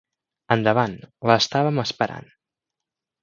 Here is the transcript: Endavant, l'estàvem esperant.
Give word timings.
Endavant, 0.53 0.95
l'estàvem 1.31 1.77
esperant. 1.83 2.27